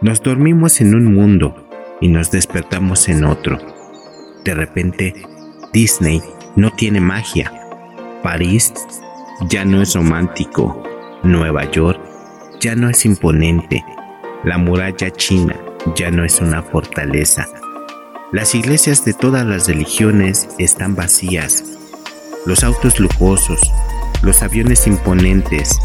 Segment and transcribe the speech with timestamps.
[0.00, 1.66] Nos dormimos en un mundo
[2.00, 3.58] y nos despertamos en otro.
[4.44, 5.14] De repente,
[5.72, 6.20] Disney
[6.56, 7.50] no tiene magia.
[8.22, 8.74] París
[9.48, 10.82] ya no es romántico.
[11.22, 11.98] Nueva York
[12.60, 13.82] ya no es imponente.
[14.44, 15.56] La muralla china
[15.96, 17.46] ya no es una fortaleza.
[18.30, 21.64] Las iglesias de todas las religiones están vacías.
[22.44, 23.60] Los autos lujosos,
[24.24, 25.78] los aviones imponentes,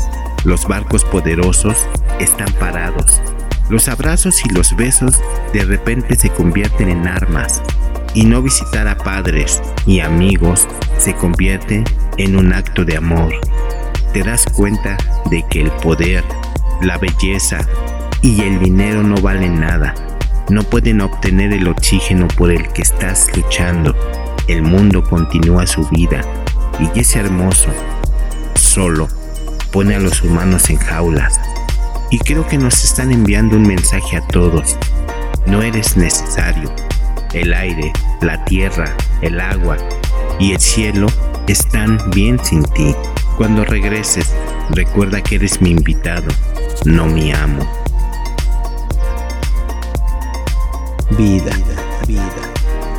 [0.45, 1.77] los barcos poderosos
[2.19, 3.21] están parados.
[3.69, 5.19] Los abrazos y los besos
[5.51, 7.61] de repente se convierten en armas
[8.13, 10.67] y no visitar a padres y amigos
[10.97, 11.83] se convierte
[12.17, 13.33] en un acto de amor.
[14.13, 14.97] Te das cuenta
[15.29, 16.23] de que el poder,
[16.81, 17.59] la belleza
[18.21, 19.93] y el dinero no valen nada.
[20.49, 23.93] No pueden obtener el oxígeno por el que estás luchando.
[24.47, 26.21] El mundo continúa su vida
[26.79, 27.69] y es hermoso.
[28.69, 29.07] Solo
[29.71, 31.41] pone a los humanos en jaulas.
[32.11, 34.77] Y creo que nos están enviando un mensaje a todos.
[35.47, 36.71] No eres necesario.
[37.33, 39.75] El aire, la tierra, el agua
[40.39, 41.07] y el cielo
[41.47, 42.93] están bien sin ti.
[43.37, 44.35] Cuando regreses,
[44.69, 46.27] recuerda que eres mi invitado,
[46.85, 47.67] no mi amo.
[51.17, 51.57] Vida,
[52.05, 52.33] vida,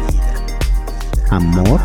[0.03, 0.35] vida.
[1.31, 1.81] Amor,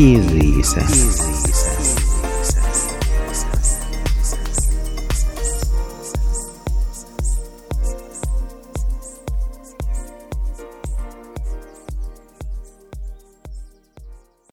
[0.00, 1.89] Easy Recess.